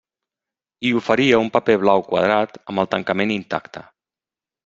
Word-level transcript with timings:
I 0.89 0.93
oferia 1.01 1.41
un 1.43 1.51
paper 1.57 1.75
blau 1.83 2.01
quadrat 2.09 2.59
amb 2.73 2.85
el 2.85 2.91
tancament 2.97 3.35
intacte. 3.37 3.85